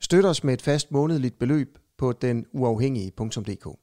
[0.00, 3.78] Støt os med et fast månedligt beløb på denuafhængige.dk.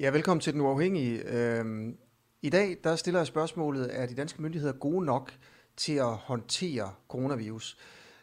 [0.00, 1.22] Ja, velkommen til Den Uafhængige.
[1.24, 1.96] Øhm,
[2.42, 5.32] I dag der stiller jeg spørgsmålet, er de danske myndigheder gode nok
[5.76, 7.78] til at håndtere coronavirus?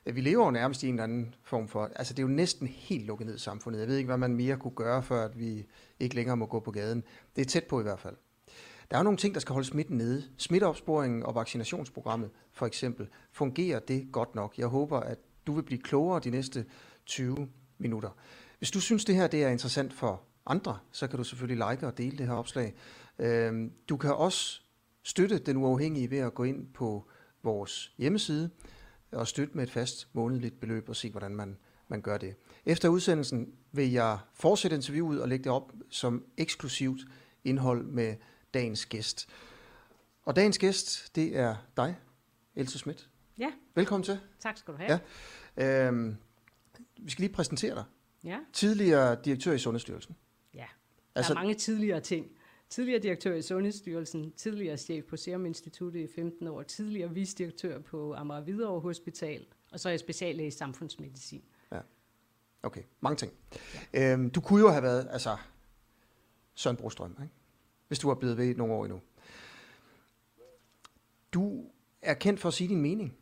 [0.06, 1.92] Vi lever jo nærmest i en eller anden form for...
[1.96, 3.80] Altså, det er jo næsten helt lukket ned i samfundet.
[3.80, 5.68] Jeg ved ikke, hvad man mere kunne gøre, for at vi
[6.00, 7.04] ikke længere må gå på gaden.
[7.36, 8.16] Det er tæt på i hvert fald.
[8.92, 10.24] Der er jo nogle ting, der skal holde smitten nede.
[10.38, 14.58] Smitteopsporingen og vaccinationsprogrammet, for eksempel, fungerer det godt nok?
[14.58, 16.66] Jeg håber, at du vil blive klogere de næste
[17.06, 18.10] 20 minutter.
[18.58, 21.88] Hvis du synes, det her det er interessant for andre, så kan du selvfølgelig like
[21.88, 22.74] og dele det her opslag.
[23.20, 24.62] Øhm, du kan også
[25.04, 27.08] støtte Den Uafhængige ved at gå ind på
[27.44, 28.50] vores hjemmeside
[29.12, 31.58] og støtte med et fast månedligt beløb og se, hvordan man,
[31.88, 32.36] man gør det.
[32.66, 37.00] Efter udsendelsen vil jeg fortsætte interviewet og lægge det op som eksklusivt
[37.44, 38.16] indhold med
[38.54, 39.30] dagens gæst.
[40.26, 42.00] Og dagens gæst, det er dig,
[42.56, 43.10] Else Schmidt.
[43.38, 43.52] Ja.
[43.76, 44.20] Velkommen til.
[44.40, 45.00] Tak skal du have.
[45.58, 45.88] Ja.
[45.88, 46.18] Øhm,
[47.00, 47.84] vi skal lige præsentere dig.
[48.24, 48.40] Ja.
[48.54, 50.16] Tidligere direktør i Sundhedsstyrelsen.
[50.54, 50.60] ja.
[50.60, 52.28] Der Altså- er mange tidligere ting.
[52.70, 58.14] Tidligere direktør i Sundhedsstyrelsen, tidligere chef på Serum Instituttet i 15 år, tidligere visdirektør på
[58.14, 61.44] Amager Hvidovre Hospital, og så er jeg speciallæge i samfundsmedicin.
[62.64, 63.32] Okay, mange ting.
[63.94, 65.38] Øhm, du kunne jo have været, altså,
[66.56, 67.34] Søren Brostrøm, ikke?
[67.88, 69.02] Hvis du var blevet ved nogle år endnu.
[71.34, 71.64] Du
[72.02, 73.18] er kendt for at sige din mening,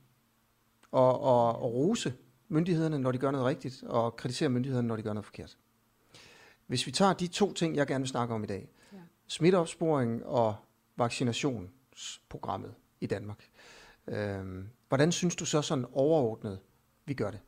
[0.92, 2.14] og, og, og rose
[2.48, 5.58] myndighederne, når de gør noget rigtigt, og kritisere myndighederne, når de gør noget forkert.
[6.68, 8.98] Hvis vi tager de to ting, jeg gerne vil snakke om i dag, Ja.
[9.28, 10.56] smitteopsporing og
[10.96, 13.50] vaccinationsprogrammet i Danmark.
[14.08, 16.60] Øhm, hvordan synes du så sådan overordnet,
[17.06, 17.40] vi gør det?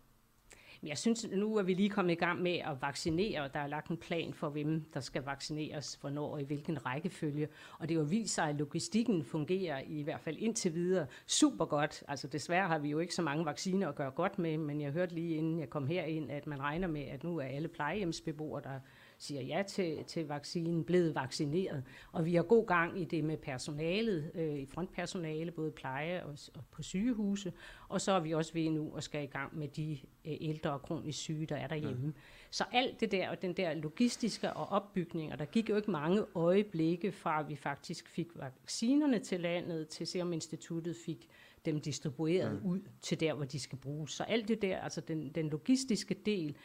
[0.81, 3.59] Men jeg synes, nu er vi lige kommet i gang med at vaccinere, og der
[3.59, 7.47] er lagt en plan for, hvem der skal vaccineres, hvornår og i hvilken rækkefølge.
[7.79, 11.65] Og det har jo vist sig, at logistikken fungerer i hvert fald indtil videre super
[11.65, 12.03] godt.
[12.07, 14.91] Altså desværre har vi jo ikke så mange vacciner at gøre godt med, men jeg
[14.91, 18.61] hørte lige inden jeg kom herind, at man regner med, at nu er alle plejehjemsbeboere,
[18.61, 18.79] der
[19.17, 21.83] siger ja til, til vaccinen, blevet vaccineret.
[22.11, 26.37] Og vi har god gang i det med personalet, øh, i frontpersonale, både pleje og,
[26.55, 27.53] og på sygehuse.
[27.89, 29.91] Og så er vi også ved nu at skal i gang med de
[30.25, 32.05] øh, ældre og kronisk syge, der er derhjemme.
[32.05, 32.13] Mm.
[32.51, 35.91] Så alt det der, og den der logistiske og opbygning, og der gik jo ikke
[35.91, 41.29] mange øjeblikke fra, at vi faktisk fik vaccinerne til landet, til Serum Instituttet fik
[41.65, 42.69] dem distribueret mm.
[42.69, 44.11] ud til der, hvor de skal bruges.
[44.11, 46.55] Så alt det der, altså den, den logistiske del,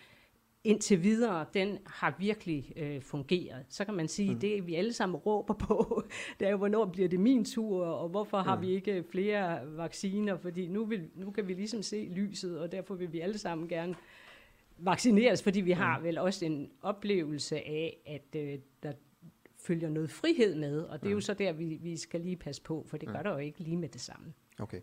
[0.65, 3.65] indtil videre, den har virkelig øh, fungeret.
[3.69, 4.41] Så kan man sige, mm.
[4.41, 6.03] det vi alle sammen råber på,
[6.41, 10.37] det er jo, hvornår bliver det min tur, og hvorfor har vi ikke flere vacciner,
[10.37, 13.69] fordi nu, vil, nu kan vi ligesom se lyset, og derfor vil vi alle sammen
[13.69, 13.95] gerne
[14.79, 18.93] vaccineres, fordi vi har vel også en oplevelse af, at øh, der
[19.59, 22.63] følger noget frihed med, og det er jo så der, vi, vi skal lige passe
[22.63, 24.33] på, for det gør der jo ikke lige med det samme.
[24.59, 24.81] Okay.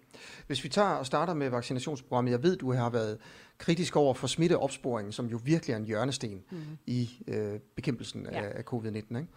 [0.47, 3.17] Hvis vi tager og starter med vaccinationsprogrammet, jeg ved, du har været
[3.57, 6.57] kritisk over for smitteopsporingen, som jo virkelig er en hjørnesten mm.
[6.85, 8.41] i øh, bekæmpelsen ja.
[8.41, 8.95] Af, af covid-19.
[8.95, 9.27] Ikke?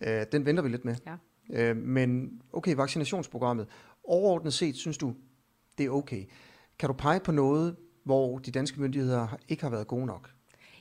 [0.00, 0.96] Øh, den venter vi lidt med.
[1.06, 1.16] Ja.
[1.50, 3.66] Øh, men okay, vaccinationsprogrammet.
[4.04, 5.14] Overordnet set, synes du,
[5.78, 6.24] det er okay.
[6.78, 10.33] Kan du pege på noget, hvor de danske myndigheder ikke har været gode nok?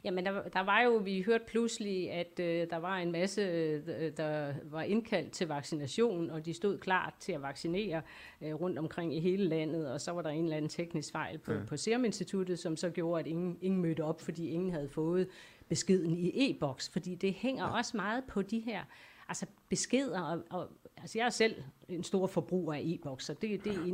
[0.04, 4.12] Jamen, der, der var jo, vi hørte pludselig, at øh, der var en masse, øh,
[4.18, 8.02] der var indkaldt til vaccination, og de stod klar til at vaccinere
[8.42, 11.38] øh, rundt omkring i hele landet, og så var der en eller anden teknisk fejl
[11.38, 11.60] på, Ja.
[11.68, 15.28] på Serum Instituttet, som så gjorde, at ingen, ingen mødte op, fordi ingen havde fået
[15.70, 17.78] beskeden i e-boks, fordi det hænger ja.
[17.78, 18.82] også meget på de her
[19.28, 21.56] altså beskeder, og, og altså jeg er selv
[21.90, 23.86] en stor forbruger af e-boks, så det, det er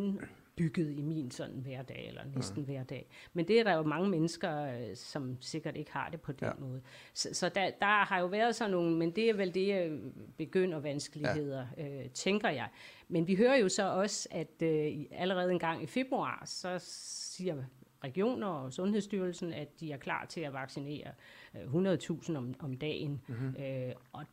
[0.59, 3.09] indbygget i min sådan hverdag, eller næsten hver dag.
[3.34, 6.39] Men det er der jo mange mennesker, øh, som sikkert ikke har det på den
[6.42, 6.48] Ja.
[6.48, 6.54] ja.
[6.60, 6.81] måde.
[7.13, 10.00] Så, så der, der har jo været sådan nogle, men det er vel det øh,
[10.38, 12.04] begynder vanskeligheder, ja.
[12.04, 12.68] øh, tænker jeg.
[13.07, 17.63] Men vi hører jo så også, at øh, allerede en gang i februar, så siger
[18.04, 21.12] regioner og Sundhedsstyrelsen, at de er klar til at vaccinere
[21.56, 23.22] øh, 100.000 om, om dagen.
[23.28, 23.63] Mm-hmm.
[23.63, 24.25] Øh, og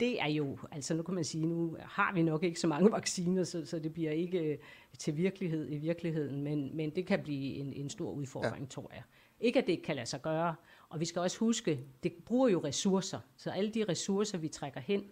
[0.00, 2.92] det er jo, altså nu kan man sige, nu har vi nok ikke så mange
[2.98, 4.58] vacciner, så, så det bliver ikke øh,
[4.98, 8.68] til virkelighed i virkeligheden, men, men det kan blive en, en stor udfordring, ja.
[8.68, 9.02] tror jeg.
[9.40, 10.54] Ikke at det ikke kan lade sig gøre,
[10.88, 14.80] og vi skal også huske, det bruger jo ressourcer, så alle de ressourcer, vi trækker
[14.80, 15.02] hen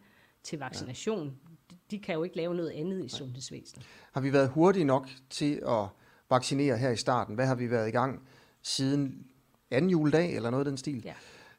[0.43, 1.27] til vaccination,
[1.71, 1.77] ja.
[1.91, 3.87] de, kan jo ikke lave noget andet i sundhedsvæsenet.
[4.13, 5.87] Har vi været hurtige nok til at
[6.31, 7.35] vaccinere her i starten?
[7.35, 8.29] Hvad har vi været i gang
[8.63, 9.27] siden
[9.71, 11.13] anden juledag, eller noget af den stil.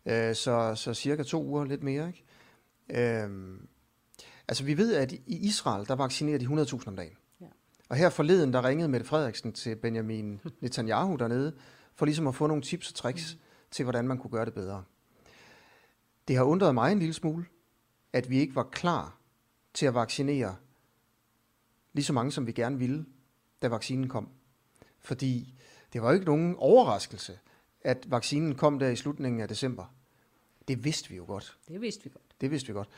[0.05, 0.29] Ja.
[0.29, 2.23] Øh, så, så cirka to uger, lidt mere, ikke?
[2.89, 3.67] Øhm,
[4.47, 7.17] altså vi ved, at i Israel, der vaccinerer de 100.000 om dagen.
[7.41, 7.45] Ja.
[7.89, 11.55] Og her forleden, der ringede Mette Frederiksen til Benjamin Netanyahu dernede,
[11.95, 13.41] for ligesom at få nogle tips og tricks mm.
[13.71, 14.83] til, hvordan man kunne gøre det bedre.
[16.27, 17.45] Det har undret mig en lille smule,
[18.13, 19.17] at vi ikke var klar
[19.73, 20.55] til at vaccinere
[21.93, 23.05] lige så mange, som vi gerne ville,
[23.61, 24.29] da vaccinen kom.
[24.99, 25.53] Fordi
[25.93, 27.39] det var jo ikke nogen overraskelse,
[27.81, 29.85] at vaccinen kom der i slutningen af december.
[30.67, 31.57] Det vidste vi jo godt.
[31.67, 32.26] Det vidste vi godt.
[32.41, 32.89] Det vidste vi godt.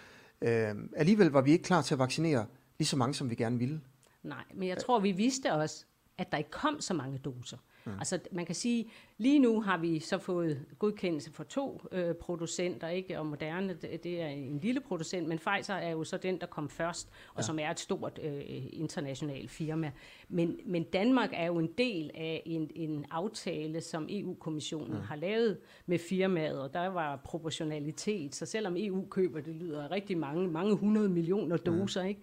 [0.41, 2.45] Øh, alligevel var vi ikke klar til at vaccinere
[2.79, 3.81] lige så mange, som vi gerne ville.
[4.23, 5.85] Nej, men jeg tror, vi vidste også,
[6.17, 7.57] at der ikke kom så mange doser.
[7.85, 7.91] Mm.
[7.99, 12.87] Altså man kan sige, lige nu har vi så fået godkendelse for to øh, producenter,
[12.87, 13.19] ikke?
[13.19, 16.47] og Moderne det, det er en lille producent, men Pfizer er jo så den, der
[16.47, 17.41] kom først, og ja.
[17.41, 18.41] som er et stort øh,
[18.73, 19.91] internationalt firma.
[20.29, 25.01] Men, men Danmark er jo en del af en, en aftale, som EU-kommissionen mm.
[25.01, 30.17] har lavet med firmaet, og der var proportionalitet, så selvom EU køber, det lyder rigtig
[30.17, 32.07] mange, mange hundrede millioner doser, mm.
[32.07, 32.21] ikke?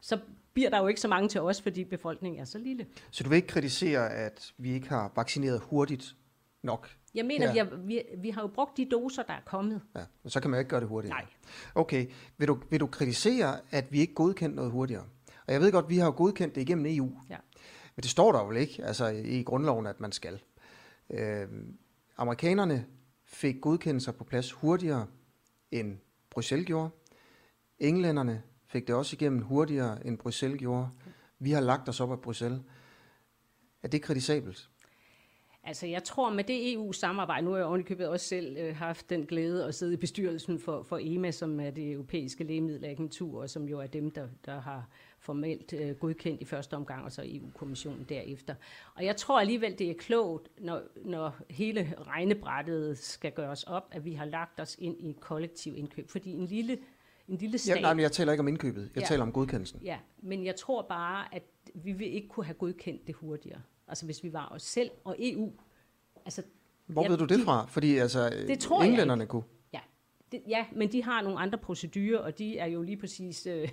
[0.00, 0.18] så
[0.54, 2.86] bliver der jo ikke så mange til os, fordi befolkningen er så lille.
[3.10, 6.16] Så du vil ikke kritisere, at vi ikke har vaccineret hurtigt
[6.62, 6.90] nok?
[7.14, 7.52] Jeg mener, ja.
[7.52, 9.80] vi, har, vi, vi har jo brugt de doser, der er kommet.
[9.96, 11.16] Ja, men så kan man jo ikke gøre det hurtigere.
[11.16, 11.26] Nej.
[11.74, 12.06] Okay,
[12.38, 15.04] vil du, vil du kritisere, at vi ikke godkendte noget hurtigere?
[15.46, 17.10] Og jeg ved godt, vi har jo godkendt det igennem EU.
[17.30, 17.36] Ja.
[17.96, 20.40] Men det står der vel ikke altså i grundloven, at man skal.
[21.10, 21.48] Øh,
[22.16, 22.86] amerikanerne
[23.24, 25.06] fik godkendelser på plads hurtigere,
[25.70, 25.98] end
[26.30, 26.90] Bruxelles gjorde.
[27.78, 30.88] Englænderne fik det også igennem hurtigere, end Bruxelles gjorde.
[31.38, 32.60] Vi har lagt os op af Bruxelles.
[33.82, 34.68] Er det kritisabelt?
[35.64, 39.26] Altså, jeg tror med det EU-samarbejde, nu har jeg ovenikøbet også selv øh, haft den
[39.26, 43.68] glæde at sidde i bestyrelsen for, for EMA, som er det europæiske lægemiddelagentur, og som
[43.68, 44.88] jo er dem, der, der har
[45.18, 48.54] formelt øh, godkendt i første omgang, og så EU-kommissionen derefter.
[48.94, 54.04] Og jeg tror alligevel, det er klogt, når, når hele regnebrættet skal gøres op, at
[54.04, 56.10] vi har lagt os ind i et kollektiv indkøb.
[56.10, 56.78] Fordi en lille
[57.30, 57.76] en lille stat.
[57.76, 58.90] Ja, nej, men jeg taler ikke om indkøbet.
[58.94, 59.06] Jeg ja.
[59.06, 59.80] taler om godkendelsen.
[59.84, 61.42] Ja, men jeg tror bare, at
[61.74, 63.60] vi vil ikke kunne have godkendt det hurtigere.
[63.88, 65.52] Altså hvis vi var os selv og EU.
[66.24, 66.42] Altså,
[66.86, 67.66] Hvor ja, ved du det de, fra?
[67.66, 69.42] Fordi altså, det tror englænderne kunne.
[69.72, 69.80] Ja,
[70.32, 73.68] det, ja, men de har nogle andre procedurer, og de er jo lige præcis øh,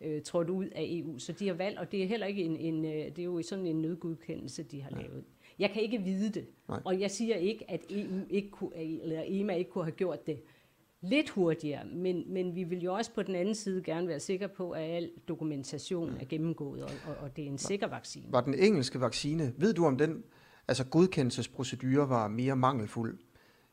[0.00, 1.18] øh, trådt ud af EU.
[1.18, 3.42] Så de har valgt, og det er heller ikke en, en øh, det er jo
[3.42, 5.02] sådan en nødgodkendelse, de har ja.
[5.02, 5.24] lavet.
[5.58, 6.80] Jeg kan ikke vide det, Nej.
[6.84, 10.42] og jeg siger ikke, at EU ikke kunne, eller EMA ikke kunne have gjort det
[11.00, 14.48] lidt hurtigere, men, men vi vil jo også på den anden side gerne være sikre
[14.48, 18.26] på, at al dokumentation er gennemgået, og, og, og det er en sikker vaccine.
[18.32, 20.22] Var den engelske vaccine, ved du om den
[20.68, 23.18] altså godkendelsesprocedure var mere mangelfuld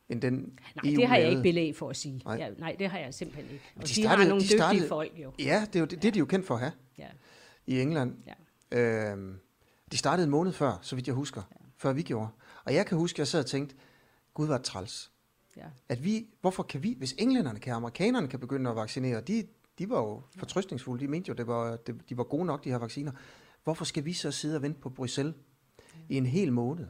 [0.08, 2.22] end den Nej, EU det har jeg ikke belæg for at sige.
[2.24, 3.64] Nej, ja, nej det har jeg simpelthen ikke.
[3.76, 5.32] Og de, de, startede, har nogle de startede, dygtige folk jo.
[5.38, 7.08] Ja, det er jo det, det er de jo kendt for at have Ja.
[7.66, 8.16] i England.
[8.70, 9.12] Ja.
[9.12, 9.38] Øhm,
[9.92, 11.66] de startede en måned før, så vidt jeg husker, ja.
[11.76, 12.28] før vi gjorde.
[12.64, 13.76] Og jeg kan huske, at jeg sad og tænkte,
[14.34, 15.12] gud var træls.
[15.56, 15.66] Ja.
[15.88, 19.46] At vi, hvorfor kan vi, hvis englænderne kan, amerikanerne kan begynde at vaccinere, de,
[19.78, 22.70] de var jo fortrystningsfulde, de mente jo, det var, det, de var gode nok, de
[22.70, 23.12] her vacciner.
[23.64, 25.34] Hvorfor skal vi så sidde og vente på Bruxelles
[26.08, 26.86] i en hel måned?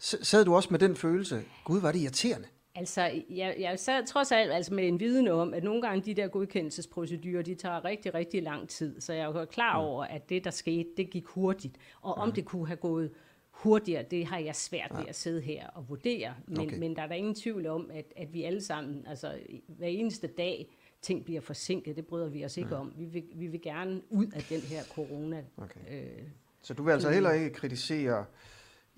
[0.00, 2.48] S- sad du også med den følelse, gud var det irriterende?
[2.76, 6.14] Altså, jeg, jeg sad trods alt altså med en viden om, at nogle gange de
[6.14, 9.00] der godkendelsesprocedurer, de tager rigtig, rigtig lang tid.
[9.00, 11.76] Så jeg var klar over, at det, der skete, det gik hurtigt.
[12.00, 13.10] Og om det kunne have gået
[13.54, 16.34] hurtigere, det har jeg svært ved at sidde her og vurdere.
[16.46, 16.78] Men, Okay.
[16.78, 19.38] men der er der ingen tvivl om, at, at vi alle sammen, altså
[19.68, 22.92] hver eneste dag, ting bliver forsinket, det bryder vi os ikke om.
[22.96, 25.44] Vi vil, vi vil gerne ud af den her corona.
[25.56, 25.80] Okay.
[25.90, 26.22] Øh,
[26.62, 28.24] Så du vil altså heller ikke kritisere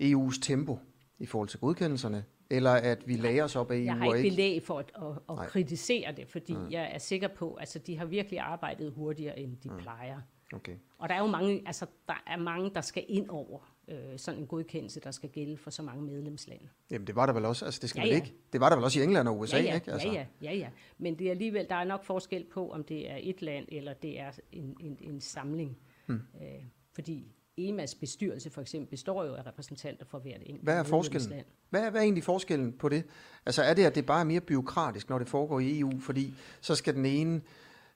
[0.03, 0.79] EU's tempo
[1.19, 4.29] i forhold til godkendelserne, eller at vi lager os op af EU jeg har ikke
[4.29, 5.01] belæg for at, at,
[5.35, 5.45] Nej.
[5.45, 9.39] at kritisere det, fordi jeg er sikker på, at altså, de har virkelig arbejdet hurtigere,
[9.39, 10.21] end de plejer.
[10.53, 10.75] Okay.
[10.97, 14.39] Og der er jo mange, altså, der er mange, der skal ind over øh, sådan
[14.39, 16.67] en godkendelse, der skal gælde for så mange medlemslande.
[16.91, 18.15] Jamen det var der vel også, altså det skal Ja, ja.
[18.15, 19.91] ikke, det var der vel også i England og USA, ja, ja, ikke?
[19.91, 20.69] Altså, ja, ja, ja, ja.
[20.97, 23.93] Men det er alligevel, der er nok forskel på, om det er et land, eller
[23.93, 25.77] det er en, en, en samling.
[26.05, 26.21] Hmm.
[26.41, 26.63] Øh,
[26.93, 31.43] fordi EMAs bestyrelse for eksempel består jo af repræsentanter for hvert enkelt Hvad er forskellen?
[31.69, 33.03] Hvad er, hvad er egentlig forskellen på det?
[33.45, 36.33] Altså er det, at det bare er mere byråkratisk, når det foregår i EU, fordi
[36.61, 37.41] så skal den ene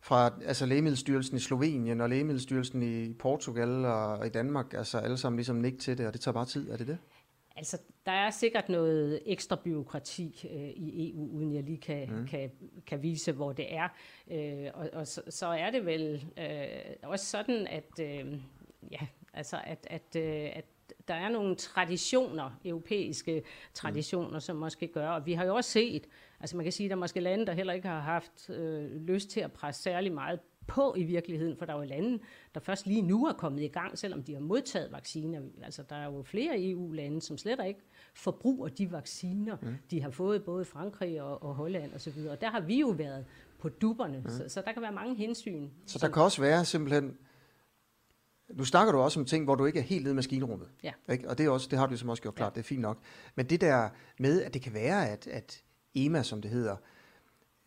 [0.01, 5.37] fra altså Lægemiddelstyrelsen i Slovenien og Lægemiddelstyrelsen i Portugal og i Danmark, altså alle sammen
[5.37, 6.97] ligesom nikke til det, og det tager bare tid, er det det?
[7.55, 12.27] Altså, der er sikkert noget ekstra byråkrati øh, i EU, uden jeg lige kan, mm.
[12.27, 12.51] kan,
[12.87, 13.87] kan vise, hvor det er.
[14.31, 18.39] Øh, og og så, så er det vel øh, også sådan, at, øh,
[18.91, 20.65] ja, altså at, at, øh, at
[21.07, 23.43] der er nogle traditioner, europæiske
[23.73, 26.07] traditioner, som måske gør, og vi har jo også set,
[26.39, 28.95] altså man kan sige, at der er måske lande, der heller ikke har haft øh,
[28.95, 32.19] lyst til at presse særlig meget på i virkeligheden, for der er jo lande,
[32.53, 35.41] der først lige nu er kommet i gang, selvom de har modtaget vacciner.
[35.63, 37.79] Altså, der er jo flere EU-lande, som slet ikke
[38.13, 39.67] forbruger de vacciner, mm.
[39.91, 42.13] de har fået, både Frankrig og, og Holland osv.
[42.25, 43.25] Og, og der har vi jo været
[43.59, 44.29] på duberne, mm.
[44.29, 45.69] så, så der kan være mange hensyn.
[45.85, 47.17] Så der kan også være simpelthen,
[48.53, 50.67] nu snakker du også om ting, hvor du ikke er helt nede i maskinrummet.
[50.83, 50.91] Ja.
[51.11, 51.29] Ikke?
[51.29, 52.53] Og det, er også, det har du som også gjort klart, ja.
[52.53, 52.97] det er fint nok.
[53.35, 53.89] Men det der
[54.19, 55.63] med, at det kan være, at, at
[55.95, 56.75] EMA, som det hedder,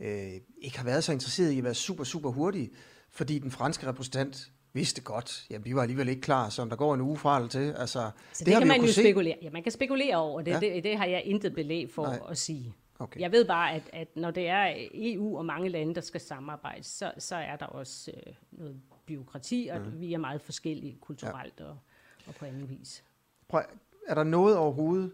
[0.00, 2.70] øh, ikke har været så interesseret i at være super, super hurtig,
[3.10, 6.76] fordi den franske repræsentant vidste godt, ja, vi var alligevel ikke klar, så om der
[6.76, 7.74] går en uge fra eller til.
[7.78, 8.92] Altså, så det, det har kan man jo se.
[8.92, 9.36] spekulere.
[9.42, 10.50] Ja, man kan spekulere over det.
[10.50, 10.60] Ja.
[10.60, 12.20] Det, det har jeg intet belæg for Nej.
[12.30, 12.74] at sige.
[12.98, 13.20] Okay.
[13.20, 16.84] Jeg ved bare, at, at når det er EU og mange lande, der skal samarbejde,
[16.84, 20.00] så, så er der også øh, noget byråkrati, og mm.
[20.00, 21.64] vi er meget forskellige kulturelt ja.
[21.64, 21.78] og,
[22.26, 23.04] og på anden vis.
[23.48, 23.62] Prøv,
[24.06, 25.12] er der noget overhovedet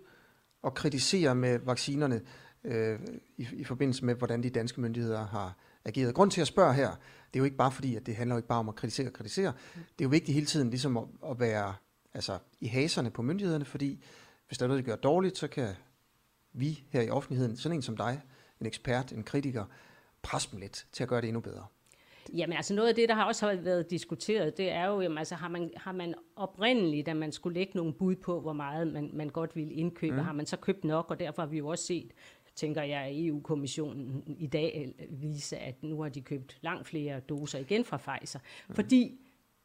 [0.64, 2.20] at kritisere med vaccinerne
[2.64, 3.00] øh,
[3.36, 6.14] i, i forbindelse med, hvordan de danske myndigheder har ageret?
[6.14, 8.38] Grund til at spørge her, det er jo ikke bare fordi, at det handler jo
[8.38, 9.52] ikke bare om at kritisere og kritisere.
[9.52, 9.80] Mm.
[9.98, 11.74] Det er jo vigtigt hele tiden ligesom at, at være
[12.14, 14.04] altså, i haserne på myndighederne, fordi
[14.48, 15.74] hvis der er noget, der gør dårligt, så kan
[16.52, 18.22] vi her i offentligheden, sådan en som dig,
[18.60, 19.64] en ekspert, en kritiker,
[20.22, 21.66] presse dem lidt til at gøre det endnu bedre.
[22.34, 25.34] Jamen altså noget af det, der har også været diskuteret, det er jo, jamen, altså
[25.34, 29.10] har man, har man oprindeligt, da man skulle lægge nogle bud på, hvor meget man,
[29.12, 30.22] man godt ville indkøbe, mm.
[30.22, 32.12] har man så købt nok, og derfor har vi jo også set,
[32.54, 37.84] tænker jeg, EU-kommissionen i dag vise, at nu har de købt langt flere doser igen
[37.84, 38.38] fra Pfizer.
[38.68, 38.74] Mm.
[38.74, 39.20] Fordi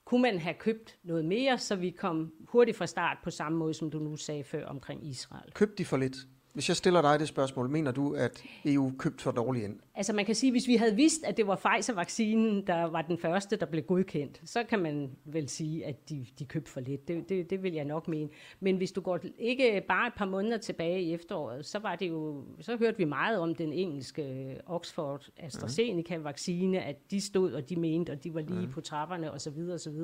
[0.05, 3.73] kunne man have købt noget mere, så vi kom hurtigt fra start på samme måde,
[3.73, 5.51] som du nu sagde før omkring Israel.
[5.53, 6.15] Købte de for lidt?
[6.55, 9.79] Hvis jeg stiller dig det spørgsmål, mener du, at EU købte for dårligt ind?
[9.95, 13.17] Altså man kan sige, hvis vi havde vidst, at det var Pfizer-vaccinen, der var den
[13.17, 17.07] første, der blev godkendt, så kan man vel sige, at de, de købte for lidt.
[17.07, 18.29] Det, det, det vil jeg nok mene.
[18.59, 22.09] Men hvis du går ikke bare et par måneder tilbage i efteråret, så var det
[22.09, 27.75] jo, så hørte vi meget om den engelske Oxford AstraZeneca-vaccine, at de stod, og de
[27.75, 28.71] mente, og de var lige mm.
[28.71, 29.69] på trapperne osv.
[29.73, 29.99] osv.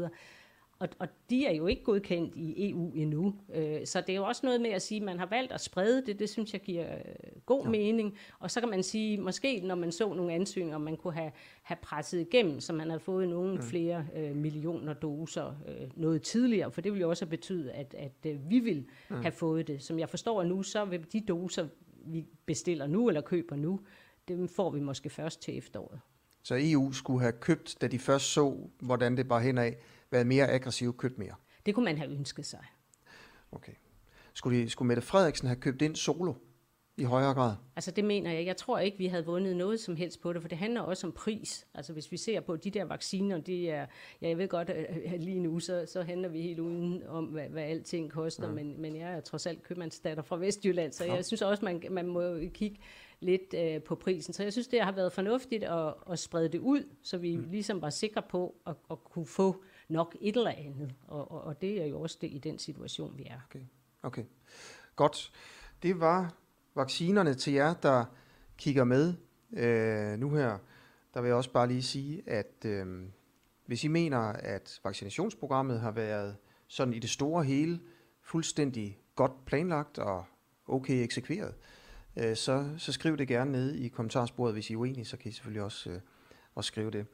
[0.81, 3.35] Og, og de er jo ikke godkendt i EU endnu.
[3.55, 5.61] Øh, så det er jo også noget med at sige, at man har valgt at
[5.61, 6.19] sprede det.
[6.19, 7.69] Det synes jeg giver øh, god ja.
[7.69, 8.17] mening.
[8.39, 11.77] Og så kan man sige, måske når man så nogle ansøgninger, man kunne have, have
[11.81, 13.61] presset igennem, så man havde fået nogle ja.
[13.61, 16.71] flere øh, millioner doser øh, noget tidligere.
[16.71, 19.15] For det vil jo også betyde, at, at øh, vi vil ja.
[19.15, 19.83] have fået det.
[19.83, 21.67] Som jeg forstår nu, så vil de doser,
[22.05, 23.79] vi bestiller nu eller køber nu,
[24.27, 25.99] dem får vi måske først til efteråret.
[26.43, 29.71] Så EU skulle have købt, da de først så, hvordan det bare henad,
[30.11, 31.35] været mere aggressiv, købt mere?
[31.65, 32.65] Det kunne man have ønsket sig.
[33.51, 33.73] Okay.
[34.33, 36.33] Skulle, de, skulle Mette Frederiksen have købt ind solo
[36.97, 37.55] i højere grad?
[37.75, 38.45] Altså det mener jeg.
[38.45, 41.07] Jeg tror ikke, vi havde vundet noget som helst på det, for det handler også
[41.07, 41.67] om pris.
[41.73, 43.85] Altså hvis vi ser på de der vacciner, de er,
[44.21, 47.49] ja, jeg ved godt, at lige nu, så, så handler vi helt uden om, hvad,
[47.49, 48.53] hvad alting koster, ja.
[48.53, 51.13] men, men jeg er trods alt købmandsdatter fra Vestjylland, så ja.
[51.13, 52.77] jeg synes også, man, man må kigge
[53.19, 54.33] lidt øh, på prisen.
[54.33, 57.47] Så jeg synes, det har været fornuftigt at, at sprede det ud, så vi mm.
[57.51, 60.93] ligesom var sikre på at, at kunne få nok et eller andet.
[61.07, 63.39] Og, og, og det er jo også det i den situation, vi er.
[63.49, 63.65] Okay.
[64.03, 64.23] okay.
[64.95, 65.31] Godt.
[65.83, 66.33] Det var
[66.75, 68.05] vaccinerne til jer, der
[68.57, 69.13] kigger med
[69.53, 70.57] øh, nu her.
[71.13, 73.05] Der vil jeg også bare lige sige, at øh,
[73.65, 76.35] hvis I mener, at vaccinationsprogrammet har været
[76.67, 77.79] sådan i det store hele
[78.21, 80.25] fuldstændig godt planlagt og
[80.67, 81.53] okay eksekveret,
[82.17, 84.53] øh, så, så skriv det gerne ned i kommentarsporet.
[84.53, 85.99] Hvis I er uenige, så kan I selvfølgelig også, øh,
[86.55, 87.05] også skrive det.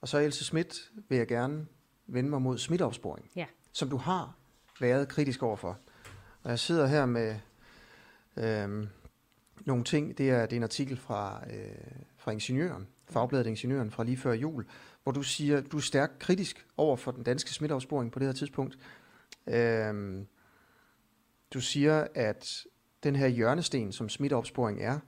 [0.00, 1.66] Og så Else Schmidt vil jeg gerne
[2.12, 3.46] vende mig mod smitteopsporing, ja.
[3.72, 4.36] som du har
[4.80, 5.78] været kritisk overfor.
[6.42, 7.36] Og jeg sidder her med
[8.36, 8.86] øh,
[9.66, 10.18] nogle ting.
[10.18, 14.32] Det er, det er en artikel fra, øh, fra Ingeniøren, fagbladet Ingeniøren fra lige før
[14.32, 14.66] jul,
[15.02, 18.34] hvor du siger, du er stærkt kritisk over for den danske smitteopsporing på det her
[18.34, 18.78] tidspunkt.
[19.46, 20.24] Øh,
[21.54, 22.64] du siger, at
[23.02, 24.98] den her hjørnesten, som smitteopsporing er,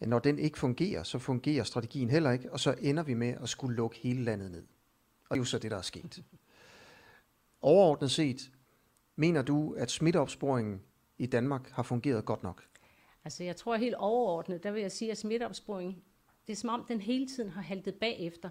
[0.00, 3.48] når den ikke fungerer, så fungerer strategien heller ikke, og så ender vi med at
[3.48, 4.64] skulle lukke hele landet ned.
[5.32, 6.22] Og det er jo så det, der er sket.
[7.62, 8.50] Overordnet set,
[9.16, 10.82] mener du, at smitteopsporingen
[11.18, 12.64] i Danmark har fungeret godt nok?
[13.24, 16.02] Altså jeg tror helt overordnet, der vil jeg sige, at smitteopsporing,
[16.46, 18.50] det er som om, den hele tiden har haltet bagefter.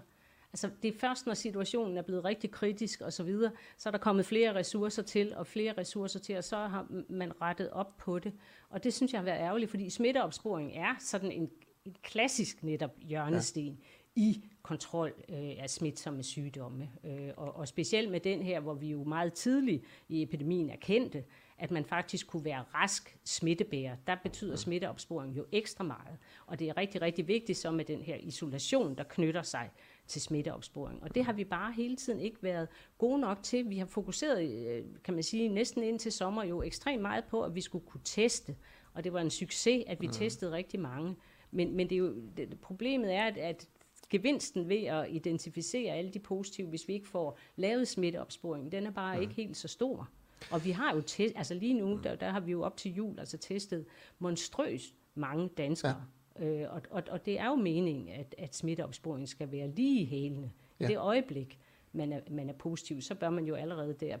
[0.52, 3.90] Altså det er først, når situationen er blevet rigtig kritisk og så videre, så er
[3.90, 7.96] der kommet flere ressourcer til, og flere ressourcer til, og så har man rettet op
[7.96, 8.32] på det.
[8.68, 11.50] Og det synes jeg har været ærgerligt, fordi smitteopsporing er sådan en,
[11.84, 13.78] en klassisk netop hjørnesten.
[14.16, 16.90] I kontrol øh, af smitsomme sygdomme.
[17.04, 21.24] Øh, og, og specielt med den her, hvor vi jo meget tidligt i epidemien erkendte,
[21.58, 23.96] at man faktisk kunne være rask smittebærer.
[24.06, 26.18] Der betyder smitteopsporing jo ekstra meget.
[26.46, 29.70] Og det er rigtig, rigtig vigtigt så med den her isolation, der knytter sig
[30.06, 31.02] til smitteopsporing.
[31.02, 33.70] Og det har vi bare hele tiden ikke været gode nok til.
[33.70, 37.54] Vi har fokuseret, øh, kan man sige, næsten indtil sommer jo ekstremt meget på, at
[37.54, 38.56] vi skulle kunne teste.
[38.94, 40.12] Og det var en succes, at vi mm.
[40.12, 41.16] testede rigtig mange.
[41.50, 43.68] Men, men det er jo, det, problemet er, at, at
[44.12, 48.90] gevinsten ved at identificere alle de positive, hvis vi ikke får lavet smitteopsporing, den er
[48.90, 49.22] bare mm.
[49.22, 50.08] ikke helt så stor.
[50.50, 52.94] Og vi har jo test, altså lige nu, der, der har vi jo op til
[52.94, 53.86] jul altså testet
[54.18, 56.04] monstrøst mange danskere.
[56.40, 56.44] Ja.
[56.44, 60.50] Øh, og, og, og det er jo meningen, at, at smitteopsporing skal være lige hælende.
[60.80, 60.86] Ja.
[60.86, 61.58] Det øjeblik,
[61.92, 64.18] man er, man er positiv, så bør man jo allerede der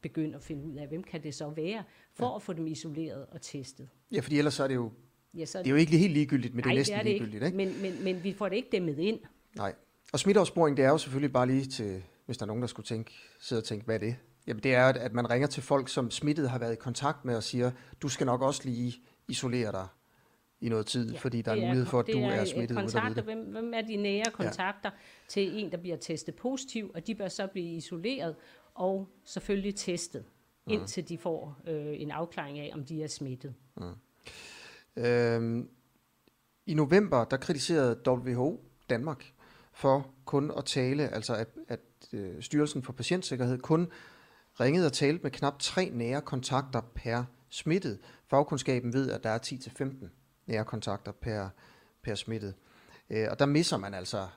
[0.00, 2.36] begynde at finde ud af, hvem kan det så være, for ja.
[2.36, 3.88] at få dem isoleret og testet.
[4.12, 4.92] Ja, fordi ellers så er det jo,
[5.34, 7.04] ja, så det, er jo ikke helt ligegyldigt, men nej, det er næsten det er
[7.04, 7.44] det ligegyldigt.
[7.44, 7.62] Ikke?
[7.62, 7.80] Ikke?
[7.80, 9.18] Men, men, men vi får det ikke dæmmet ind.
[9.56, 9.74] Nej.
[10.12, 12.86] Og smitteopsporing, det er jo selvfølgelig bare lige til, hvis der er nogen, der skulle
[12.86, 14.16] tænke, sidde og tænke, hvad er det?
[14.46, 17.36] Jamen det er, at man ringer til folk, som smittet har været i kontakt med
[17.36, 17.70] og siger,
[18.02, 18.94] du skal nok også lige
[19.28, 19.86] isolere dig
[20.60, 22.76] i noget tid, ja, fordi der er, er mulighed for, at du er, er smittet.
[22.76, 24.98] Kontakter, hvem, hvem er de nære kontakter ja.
[25.28, 28.36] til en, der bliver testet positiv, og de bør så blive isoleret
[28.74, 30.24] og selvfølgelig testet,
[30.66, 30.72] mm.
[30.72, 33.54] indtil de får øh, en afklaring af, om de er smittet.
[33.76, 33.82] Mm.
[34.96, 35.68] Øhm,
[36.66, 39.32] I november, der kritiserede WHO Danmark
[39.72, 41.80] for kun at tale, altså at, at
[42.12, 43.88] øh, Styrelsen for Patientsikkerhed kun
[44.60, 47.98] ringede og talte med knap tre nære kontakter per smittet.
[48.28, 50.06] Fagkundskaben ved, at der er 10-15
[50.46, 51.48] nære kontakter per,
[52.02, 52.54] per smittet.
[53.10, 54.28] Øh, og der misser man altså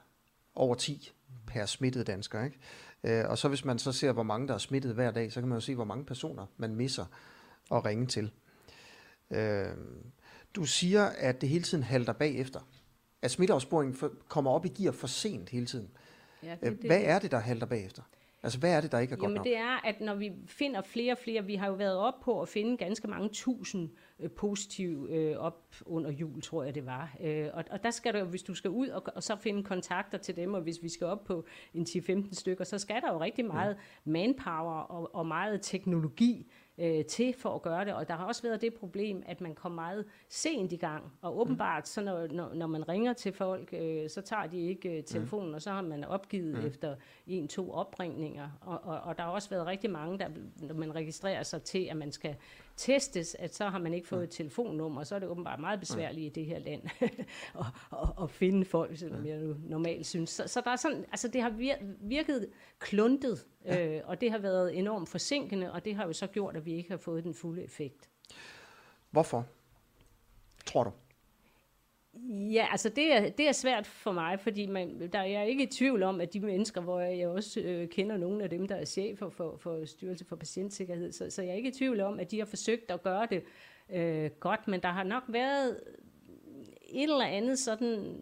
[0.56, 1.12] over 10
[1.48, 2.44] per smittet dansker.
[2.44, 2.60] Ikke?
[3.04, 5.40] Øh, og så hvis man så ser, hvor mange der er smittet hver dag, så
[5.40, 7.06] kan man jo se, hvor mange personer man misser
[7.72, 8.32] at ringe til.
[9.32, 9.68] Øh,
[10.56, 12.60] du siger, at det hele tiden halter bagefter.
[13.22, 15.90] At smitteopsporingen kommer op i gear for sent hele tiden.
[16.44, 18.02] Ja, det, det, Hvad er det, der halter bagefter?
[18.44, 19.46] Altså, hvad er det, der ikke er Jamen, godt nok?
[19.46, 22.42] det er, at når vi finder flere og flere, vi har jo været op på
[22.42, 27.16] at finde ganske mange tusind øh, positive øh, op under jul, tror jeg det var.
[27.22, 30.18] Øh, og, og der skal du, hvis du skal ud og, og så finde kontakter
[30.18, 33.22] til dem, og hvis vi skal op på en 10-15 stykker, så skal der jo
[33.22, 37.94] rigtig meget manpower og, og meget teknologi øh, til for at gøre det.
[37.94, 41.14] Og der har også været det problem, at man kom meget sent i gang.
[41.22, 44.98] Og åbenbart, så når, når, når man ringer til folk, øh, så tager de ikke
[44.98, 45.54] øh, telefonen, mm.
[45.54, 46.66] og så har man opgivet mm.
[46.66, 46.96] efter
[47.28, 48.50] en-to opringninger.
[48.62, 51.88] Og, og, og der har også været rigtig mange, der, når man registrerer sig til,
[51.92, 52.36] at man skal
[52.78, 55.80] testes, at så har man ikke fået et telefonnummer, og så er det åbenbart meget
[55.80, 60.30] besværligt i det her land at, at, at finde folk, som jeg nu normalt synes.
[60.30, 61.54] Så, så der er sådan, altså det har
[62.02, 63.98] virket kluntet, ja.
[63.98, 66.74] øh, og det har været enormt forsinkende, og det har jo så gjort, at vi
[66.74, 68.10] ikke har fået den fulde effekt.
[69.12, 69.46] Hvorfor,
[70.66, 70.92] tror du?
[72.30, 75.68] Ja, altså det er, det er svært for mig, fordi man, der er ikke i
[75.68, 78.86] tvivl om, at de mennesker, hvor jeg også øh, kender nogle af dem, der er
[78.86, 82.32] chefer for, for Styrelse for Patientsikkerhed, så, så jeg er ikke i tvivl om, at
[82.32, 83.44] de har forsøgt at gøre det
[83.90, 85.80] øh, godt, men der har nok været
[86.82, 88.18] et eller andet sådan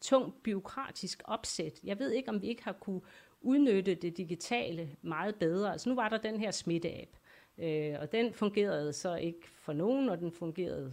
[0.00, 1.80] tungt byråkratisk opsæt.
[1.84, 3.00] Jeg ved ikke, om vi ikke har kunne
[3.40, 5.72] udnytte det digitale meget bedre.
[5.72, 7.16] Altså nu var der den her smitte-app,
[7.58, 10.92] øh, og den fungerede så ikke for nogen, og den fungerede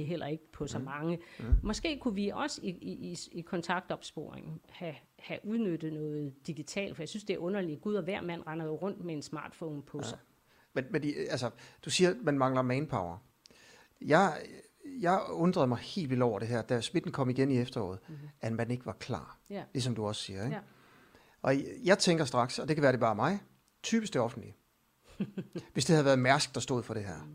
[0.00, 0.84] heller ikke på så mm.
[0.84, 1.18] mange.
[1.38, 1.44] Mm.
[1.62, 7.08] Måske kunne vi også i, i, i kontaktopsporing have, have udnyttet noget digitalt, for jeg
[7.08, 7.80] synes, det er underligt.
[7.80, 10.08] Gud og hver mand render jo rundt med en smartphone på ja.
[10.08, 10.18] sig.
[10.72, 11.50] Men, men de, altså,
[11.84, 13.18] du siger, at man mangler manpower.
[14.00, 14.36] Jeg,
[15.00, 18.28] jeg undrede mig helt vildt over det her, da smitten kom igen i efteråret, mm-hmm.
[18.40, 19.38] at man ikke var klar.
[19.50, 19.64] Ja.
[19.74, 20.44] Ligesom du også siger.
[20.44, 20.56] Ikke?
[20.56, 20.62] Ja.
[21.42, 23.40] Og jeg tænker straks, og det kan være det bare mig,
[23.82, 24.56] typisk det offentlige.
[25.72, 27.28] Hvis det havde været Mærsk, der stod for det her.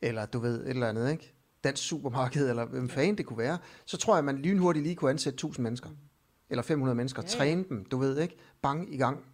[0.00, 1.34] Eller du ved, et eller andet, ikke?
[1.64, 4.96] dansk supermarked, eller hvem fanden det kunne være, så tror jeg, at man lynhurtigt lige
[4.96, 5.90] kunne ansætte 1000 mennesker.
[6.50, 7.22] Eller 500 mennesker.
[7.22, 7.38] Ja, ja.
[7.38, 8.36] Træne dem, du ved ikke.
[8.62, 9.24] Bang, i gang.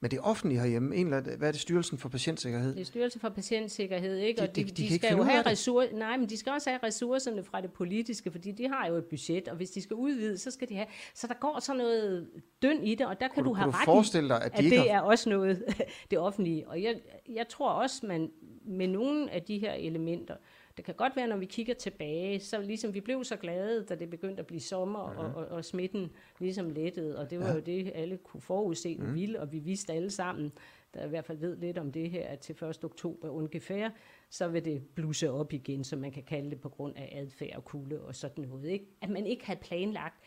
[0.00, 2.74] Men det offentlige herhjemme, en eller, hvad er det, Styrelsen for Patientsikkerhed?
[2.74, 4.42] Det er Styrelsen for Patientsikkerhed, ikke?
[4.42, 6.70] Og de, de, de, de, de skal jo have ressourcer, nej, men de skal også
[6.70, 9.94] have ressourcerne fra det politiske, fordi de har jo et budget, og hvis de skal
[9.94, 12.28] udvide, så skal de have, så der går så noget
[12.62, 14.64] døn i det, og der kan kunne du, have ret i, dig, at, de at
[14.64, 14.86] det har...
[14.86, 15.64] er også noget,
[16.10, 16.68] det offentlige.
[16.68, 18.30] Og jeg, jeg tror også, man
[18.66, 20.34] med nogle af de her elementer,
[20.76, 23.94] det kan godt være, når vi kigger tilbage, så ligesom vi blev så glade, da
[23.94, 25.18] det begyndte at blive sommer, mm.
[25.18, 27.54] og, og, og smitten ligesom lettede, og det var ja.
[27.54, 29.14] jo det, alle kunne forudse, mm.
[29.14, 30.52] ville, og vi vidste alle sammen,
[30.94, 32.84] der i hvert fald ved lidt om det her, at til 1.
[32.84, 33.90] oktober ungefær,
[34.30, 37.56] så vil det bluse op igen, som man kan kalde det på grund af adfærd
[37.56, 38.70] og kulde og sådan noget.
[38.70, 38.86] Ikke?
[39.00, 40.20] At man ikke havde planlagt,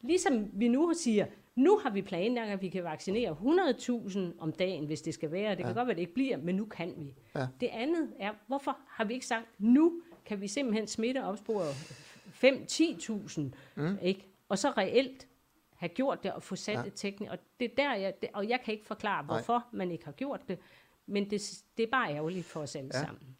[0.00, 3.36] Ligesom vi nu siger, nu har vi planlagt, at vi kan vaccinere
[4.10, 5.50] 100.000 om dagen, hvis det skal være.
[5.50, 5.72] Det kan ja.
[5.72, 7.14] godt være, at det ikke bliver, men nu kan vi.
[7.34, 7.46] Ja.
[7.60, 11.70] Det andet er, hvorfor har vi ikke sagt, nu kan vi simpelthen smitte opspore
[12.44, 13.40] 5-10.000,
[13.74, 13.98] mm.
[14.02, 14.28] ikke?
[14.48, 15.26] og så reelt
[15.76, 16.84] have gjort det og få sat ja.
[16.84, 17.30] et teknik.
[17.30, 19.62] Og det er der, jeg, det, og jeg kan ikke forklare, hvorfor Nej.
[19.72, 20.58] man ikke har gjort det,
[21.06, 23.00] men det, det er bare ærgerligt for os alle ja.
[23.00, 23.36] sammen.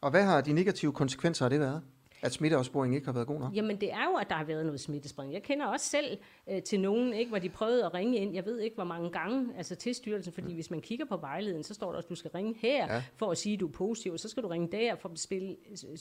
[0.00, 1.82] Og hvad har de negative konsekvenser af det været?
[2.22, 3.54] At smitteopsporingen ikke har været god nok?
[3.54, 5.34] Jamen det er jo, at der har været noget smittespredning.
[5.34, 6.18] Jeg kender også selv
[6.50, 9.10] øh, til nogen, ikke, hvor de prøvede at ringe ind, jeg ved ikke hvor mange
[9.10, 10.54] gange, altså til styrelsen, fordi mm.
[10.54, 13.02] hvis man kigger på vejledningen, så står der, at du skal ringe her ja.
[13.16, 15.56] for at sige, at du er positiv, så skal du ringe der for at bestille,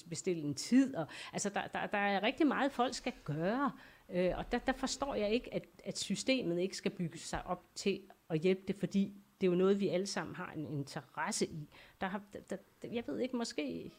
[0.09, 0.95] bestille en tid.
[0.95, 3.71] Og, altså der, der, der er rigtig meget, folk skal gøre,
[4.11, 7.63] øh, og der, der forstår jeg ikke, at, at systemet ikke skal bygge sig op
[7.75, 11.45] til at hjælpe det, fordi det er jo noget, vi alle sammen har en interesse
[11.45, 11.69] i.
[12.01, 13.91] Der har, der, der, jeg ved ikke, måske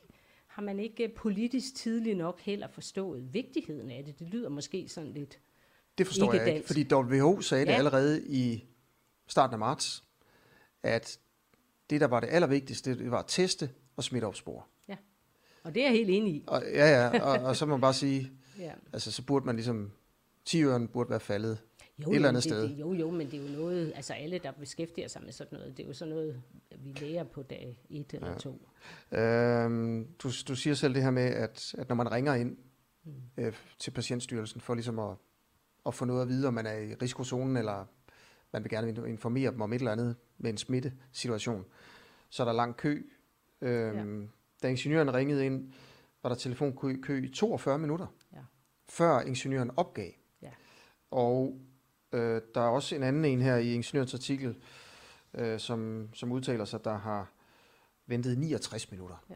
[0.51, 4.19] har man ikke politisk tidligt nok heller forstået vigtigheden af det.
[4.19, 5.41] Det lyder måske sådan lidt
[5.99, 7.71] Det forstår ikke jeg ikke, fordi WHO sagde ja.
[7.71, 8.65] det allerede i
[9.27, 10.05] starten af marts,
[10.83, 11.19] at
[11.91, 14.63] det, der var det allervigtigste, det var at teste og smitteopspore.
[14.89, 14.97] Ja,
[15.63, 16.45] og det er jeg helt enig i.
[16.47, 18.73] Og, ja, ja, og, og så må man bare sige, ja.
[18.93, 19.93] altså så burde man ligesom,
[20.45, 21.59] 10 burde være faldet
[22.03, 22.63] jo, et eller andet det, sted.
[22.63, 25.59] Det, jo, jo, men det er jo noget, altså alle, der beskæftiger sig med sådan
[25.59, 26.43] noget, det er jo sådan noget,
[26.79, 28.35] vi lærer på dag et eller ja.
[28.35, 28.69] to.
[29.13, 32.57] Øhm, du, du siger selv det her med, at, at når man ringer ind
[33.05, 33.13] mm.
[33.37, 35.17] øh, til patientstyrelsen for ligesom at,
[35.87, 37.87] at få noget at vide, om man er i risikozonen, eller
[38.53, 41.65] man vil gerne informere dem om et eller andet med en smittesituation,
[42.31, 43.03] så er der lang kø.
[43.61, 44.27] Øhm, ja.
[44.63, 45.73] Da ingeniøren ringede ind,
[46.23, 48.41] var der telefonkø i 42 minutter, ja.
[48.89, 50.11] før ingeniøren opgav.
[50.43, 50.51] Ja.
[51.11, 51.61] Og
[52.13, 54.57] Øh, der er også en anden en her i Ingeniørens artikel,
[55.35, 57.33] øh, som, som udtaler sig, der har
[58.07, 59.17] ventet 69 minutter.
[59.31, 59.35] Ja.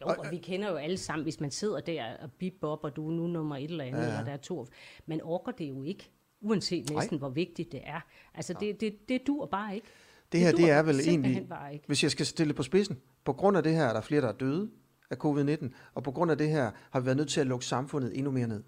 [0.00, 2.16] Jo, og, og vi kender jo alle sammen, hvis man sidder der
[2.62, 4.10] og op, og du er nu nummer et eller andet, ja, ja.
[4.10, 4.66] eller der er to.
[5.06, 7.18] Man orker det jo ikke, uanset næsten, Nej.
[7.18, 8.00] hvor vigtigt det er.
[8.34, 9.86] Altså, det, det, det dur bare ikke.
[10.32, 11.48] Det her, det, det er vel egentlig,
[11.86, 14.28] hvis jeg skal stille på spidsen, på grund af det her er der flere, der
[14.28, 14.70] er døde
[15.10, 17.64] af covid-19, og på grund af det her har vi været nødt til at lukke
[17.64, 18.62] samfundet endnu mere ned.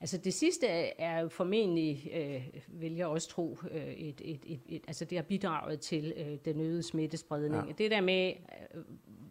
[0.00, 4.60] Altså det sidste er jo formentlig, øh, vil jeg også tro, øh, et, et, et,
[4.68, 7.66] et, altså det har bidraget til øh, den øgede smittespredning.
[7.66, 7.72] Ja.
[7.78, 8.32] Det der med,
[8.74, 8.82] øh,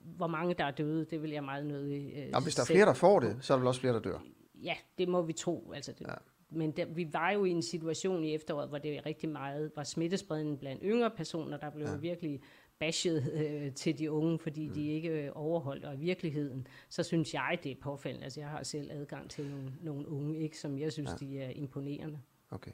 [0.03, 2.65] hvor mange der er døde, det vil jeg meget nødig øh, ja, Hvis der er
[2.65, 4.19] flere, der får det, så er der vel også flere, der dør.
[4.63, 5.71] Ja, det må vi tro.
[5.75, 6.13] Altså det, ja.
[6.51, 9.83] Men der, vi var jo i en situation i efteråret, hvor det rigtig meget var
[9.83, 11.95] smittespredning blandt yngre personer, der blev ja.
[11.95, 12.41] virkelig
[12.79, 14.73] bashed øh, til de unge, fordi mm.
[14.73, 18.23] de ikke øh, overholdt, og i virkeligheden, så synes jeg, det er påfaldende.
[18.23, 21.25] Altså, jeg har selv adgang til nogle, nogle unge, ikke, som jeg synes, ja.
[21.25, 22.19] de er imponerende.
[22.51, 22.71] Okay.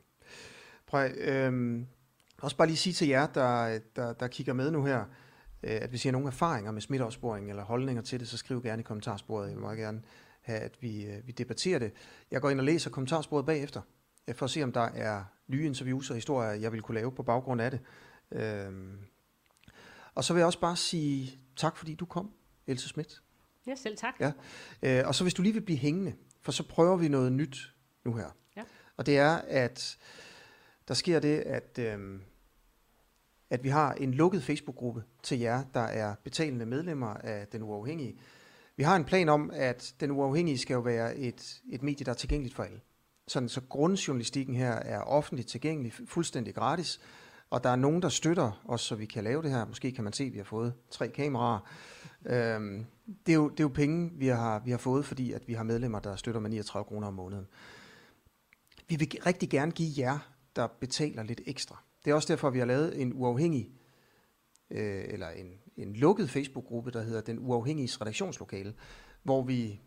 [0.87, 1.81] Prøv øh,
[2.41, 4.99] også bare lige sige til jer, der, der, der kigger med nu her,
[5.63, 8.61] øh, at hvis I har nogle erfaringer med smitteopsporing eller holdninger til det, så skriv
[8.63, 9.47] gerne i kommentarsporet.
[9.47, 10.01] Jeg vil meget gerne
[10.41, 11.93] have, at vi, øh, vi debatterer det.
[12.31, 13.81] Jeg går ind og læser kommentarsporet bagefter,
[14.27, 17.11] øh, for at se, om der er nye interviews og historier, jeg vil kunne lave
[17.11, 17.79] på baggrund af det.
[18.31, 18.71] Øh,
[20.15, 22.31] og så vil jeg også bare sige tak, fordi du kom,
[22.67, 23.21] Else Schmidt.
[23.67, 24.13] Ja, selv tak.
[24.19, 24.31] Ja.
[24.81, 27.73] Øh, og så hvis du lige vil blive hængende, for så prøver vi noget nyt
[28.05, 28.29] nu her.
[28.57, 28.61] Ja.
[28.97, 29.97] Og det er, at
[30.87, 32.19] der sker det, at, øh,
[33.49, 38.19] at vi har en lukket Facebook-gruppe til jer, der er betalende medlemmer af Den Uafhængige.
[38.77, 42.11] Vi har en plan om, at Den Uafhængige skal jo være et, et medie, der
[42.11, 42.81] er tilgængeligt for alle.
[43.27, 46.99] Sådan, så grundjournalistikken her er offentligt tilgængelig, fuldstændig gratis.
[47.49, 49.65] Og der er nogen, der støtter os, så vi kan lave det her.
[49.65, 51.59] Måske kan man se, at vi har fået tre kameraer.
[52.25, 52.85] Øhm,
[53.25, 55.53] det, er jo, det er jo penge, vi har, vi har fået, fordi at vi
[55.53, 57.47] har medlemmer, der støtter med 39 kroner om måneden.
[58.87, 60.19] Vi vil rigtig gerne give jer,
[60.55, 61.83] der betaler lidt ekstra.
[62.05, 63.71] Det er også derfor, vi har lavet en uafhængig,
[64.69, 68.73] øh, eller en, en lukket Facebook-gruppe, der hedder Den Uafhængige Redaktionslokale,
[69.23, 69.81] hvor vi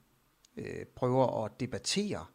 [0.57, 2.27] øh, prøver at debattere,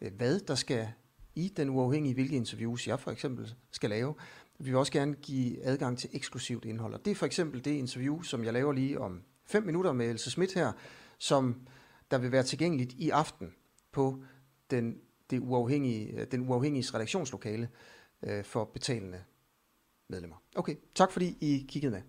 [0.00, 0.88] øh, hvad der skal
[1.34, 4.14] i den uafhængige, hvilke interviews jeg for eksempel skal lave,
[4.58, 6.94] vi vil også gerne give adgang til eksklusivt indhold.
[6.94, 10.10] Og det er for eksempel det interview, som jeg laver lige om fem minutter med
[10.10, 10.72] Else Schmidt her,
[11.18, 11.66] som
[12.10, 13.54] der vil være tilgængeligt i aften
[13.92, 14.24] på
[14.70, 17.68] den, det uafhængige, den uafhængige redaktionslokale
[18.22, 19.24] øh, for betalende
[20.08, 20.36] medlemmer.
[20.56, 22.02] Okay, tak fordi I kiggede med.